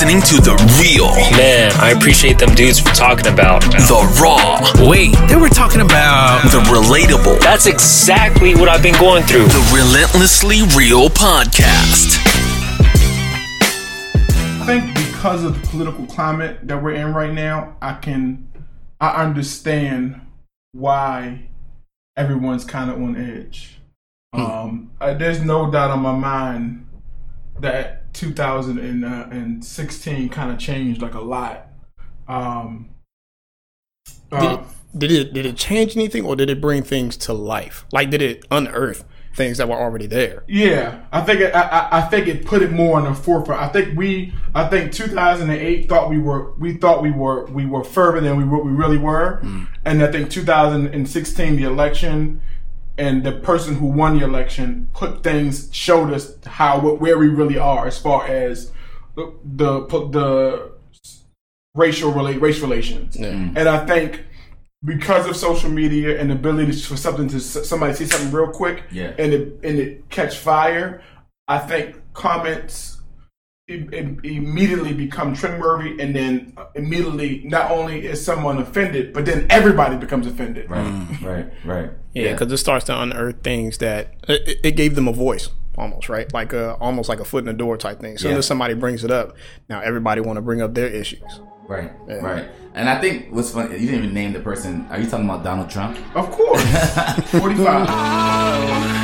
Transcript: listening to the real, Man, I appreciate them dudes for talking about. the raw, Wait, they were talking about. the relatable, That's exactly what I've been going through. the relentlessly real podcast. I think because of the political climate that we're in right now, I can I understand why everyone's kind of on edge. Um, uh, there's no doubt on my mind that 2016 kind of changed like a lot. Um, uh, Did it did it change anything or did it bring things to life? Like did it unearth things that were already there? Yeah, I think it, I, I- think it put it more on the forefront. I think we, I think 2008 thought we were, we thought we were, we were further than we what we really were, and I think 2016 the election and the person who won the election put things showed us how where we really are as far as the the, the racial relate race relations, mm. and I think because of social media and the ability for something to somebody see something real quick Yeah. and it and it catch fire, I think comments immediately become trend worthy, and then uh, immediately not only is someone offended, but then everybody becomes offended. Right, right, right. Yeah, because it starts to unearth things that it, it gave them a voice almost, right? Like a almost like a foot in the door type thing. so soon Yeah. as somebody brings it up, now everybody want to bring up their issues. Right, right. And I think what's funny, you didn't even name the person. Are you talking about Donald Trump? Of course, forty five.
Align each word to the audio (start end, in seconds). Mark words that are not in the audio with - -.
listening 0.00 0.22
to 0.22 0.36
the 0.40 0.56
real, 0.80 1.12
Man, 1.36 1.72
I 1.74 1.90
appreciate 1.90 2.38
them 2.38 2.54
dudes 2.54 2.80
for 2.80 2.88
talking 2.94 3.30
about. 3.30 3.60
the 3.60 4.18
raw, 4.22 4.88
Wait, 4.88 5.14
they 5.28 5.36
were 5.36 5.50
talking 5.50 5.82
about. 5.82 6.40
the 6.44 6.58
relatable, 6.72 7.38
That's 7.40 7.66
exactly 7.66 8.54
what 8.54 8.70
I've 8.70 8.82
been 8.82 8.98
going 8.98 9.24
through. 9.24 9.44
the 9.44 9.70
relentlessly 9.74 10.62
real 10.74 11.10
podcast. 11.10 12.16
I 14.62 14.64
think 14.64 14.94
because 14.94 15.44
of 15.44 15.60
the 15.60 15.68
political 15.68 16.06
climate 16.06 16.66
that 16.66 16.82
we're 16.82 16.94
in 16.94 17.12
right 17.12 17.34
now, 17.34 17.76
I 17.82 17.92
can 17.92 18.48
I 19.02 19.22
understand 19.22 20.18
why 20.72 21.42
everyone's 22.16 22.64
kind 22.64 22.90
of 22.90 22.96
on 22.96 23.16
edge. 23.16 23.80
Um, 24.32 24.92
uh, 24.98 25.12
there's 25.12 25.42
no 25.42 25.70
doubt 25.70 25.90
on 25.90 26.00
my 26.00 26.16
mind 26.16 26.86
that 27.58 27.99
2016 28.12 30.28
kind 30.30 30.50
of 30.52 30.58
changed 30.58 31.02
like 31.02 31.14
a 31.14 31.20
lot. 31.20 31.66
Um, 32.28 32.90
uh, 34.32 34.62
Did 34.96 35.10
it 35.12 35.32
did 35.32 35.46
it 35.46 35.56
change 35.56 35.96
anything 35.96 36.24
or 36.24 36.34
did 36.36 36.50
it 36.50 36.60
bring 36.60 36.82
things 36.82 37.16
to 37.18 37.32
life? 37.32 37.84
Like 37.92 38.10
did 38.10 38.22
it 38.22 38.44
unearth 38.50 39.04
things 39.34 39.58
that 39.58 39.68
were 39.68 39.76
already 39.76 40.06
there? 40.06 40.42
Yeah, 40.48 41.02
I 41.12 41.20
think 41.22 41.40
it, 41.40 41.54
I, 41.54 41.88
I- 41.92 42.00
think 42.02 42.26
it 42.26 42.44
put 42.44 42.62
it 42.62 42.72
more 42.72 42.98
on 42.98 43.04
the 43.04 43.14
forefront. 43.14 43.62
I 43.62 43.68
think 43.68 43.96
we, 43.96 44.34
I 44.54 44.66
think 44.68 44.92
2008 44.92 45.88
thought 45.88 46.10
we 46.10 46.18
were, 46.18 46.52
we 46.58 46.76
thought 46.76 47.02
we 47.02 47.10
were, 47.12 47.46
we 47.46 47.64
were 47.66 47.84
further 47.84 48.20
than 48.20 48.36
we 48.36 48.44
what 48.44 48.64
we 48.64 48.72
really 48.72 48.98
were, 48.98 49.40
and 49.84 50.02
I 50.02 50.10
think 50.10 50.30
2016 50.30 51.56
the 51.56 51.62
election 51.64 52.42
and 53.00 53.24
the 53.24 53.32
person 53.32 53.74
who 53.74 53.86
won 53.86 54.18
the 54.18 54.24
election 54.24 54.88
put 54.92 55.22
things 55.24 55.70
showed 55.72 56.12
us 56.12 56.36
how 56.44 56.78
where 56.78 57.16
we 57.18 57.28
really 57.28 57.58
are 57.58 57.86
as 57.86 57.98
far 57.98 58.26
as 58.26 58.70
the 59.16 59.32
the, 59.56 59.86
the 60.10 60.72
racial 61.74 62.12
relate 62.12 62.40
race 62.40 62.60
relations, 62.60 63.16
mm. 63.16 63.56
and 63.56 63.68
I 63.68 63.86
think 63.86 64.24
because 64.84 65.26
of 65.26 65.36
social 65.36 65.70
media 65.70 66.20
and 66.20 66.30
the 66.30 66.34
ability 66.34 66.72
for 66.72 66.96
something 66.96 67.28
to 67.28 67.40
somebody 67.40 67.94
see 67.94 68.06
something 68.06 68.30
real 68.30 68.48
quick 68.48 68.84
Yeah. 68.90 69.12
and 69.18 69.32
it 69.32 69.42
and 69.62 69.78
it 69.78 70.08
catch 70.10 70.36
fire, 70.36 71.02
I 71.48 71.58
think 71.58 71.96
comments 72.12 72.98
immediately 73.70 74.92
become 74.92 75.34
trend 75.34 75.60
worthy, 75.60 76.00
and 76.00 76.14
then 76.14 76.52
uh, 76.56 76.64
immediately 76.74 77.42
not 77.44 77.70
only 77.70 78.06
is 78.06 78.24
someone 78.24 78.58
offended, 78.58 79.12
but 79.12 79.24
then 79.26 79.46
everybody 79.50 79.96
becomes 79.96 80.26
offended. 80.26 80.68
Right, 80.70 81.08
right, 81.22 81.46
right. 81.64 81.90
Yeah, 82.14 82.32
because 82.32 82.52
it 82.52 82.56
starts 82.58 82.84
to 82.86 83.00
unearth 83.00 83.42
things 83.42 83.78
that 83.78 84.14
it, 84.28 84.58
it 84.64 84.72
gave 84.76 84.94
them 84.96 85.06
a 85.08 85.12
voice 85.12 85.48
almost, 85.78 86.08
right? 86.08 86.32
Like 86.34 86.52
a 86.52 86.74
almost 86.74 87.08
like 87.08 87.20
a 87.20 87.24
foot 87.24 87.38
in 87.40 87.44
the 87.46 87.52
door 87.52 87.76
type 87.76 88.00
thing. 88.00 88.18
so 88.18 88.22
soon 88.22 88.32
Yeah. 88.32 88.38
as 88.38 88.46
somebody 88.46 88.74
brings 88.74 89.04
it 89.04 89.10
up, 89.10 89.36
now 89.68 89.80
everybody 89.80 90.20
want 90.20 90.36
to 90.36 90.42
bring 90.42 90.60
up 90.60 90.74
their 90.74 90.88
issues. 90.88 91.40
Right, 91.68 91.92
right. 92.08 92.48
And 92.74 92.88
I 92.88 93.00
think 93.00 93.32
what's 93.32 93.52
funny, 93.52 93.74
you 93.78 93.86
didn't 93.86 94.02
even 94.02 94.14
name 94.14 94.32
the 94.32 94.40
person. 94.40 94.86
Are 94.90 94.98
you 94.98 95.08
talking 95.08 95.24
about 95.26 95.44
Donald 95.44 95.70
Trump? 95.70 95.96
Of 96.16 96.30
course, 96.32 96.62
forty 97.30 97.54
five. 97.54 98.96